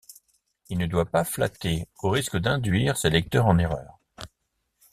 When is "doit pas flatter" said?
0.87-1.87